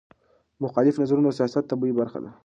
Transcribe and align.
مخالف 0.63 0.95
نظرونه 1.01 1.29
د 1.29 1.35
سیاست 1.39 1.63
طبیعي 1.71 1.93
برخه 1.99 2.19
ده 2.23 2.31